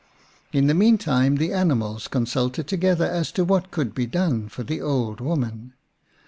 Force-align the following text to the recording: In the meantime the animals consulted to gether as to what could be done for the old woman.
In 0.51 0.65
the 0.65 0.73
meantime 0.73 1.35
the 1.35 1.53
animals 1.53 2.07
consulted 2.07 2.65
to 2.65 2.75
gether 2.75 3.05
as 3.05 3.31
to 3.33 3.45
what 3.45 3.69
could 3.69 3.93
be 3.93 4.07
done 4.07 4.49
for 4.49 4.63
the 4.63 4.81
old 4.81 5.19
woman. 5.21 5.73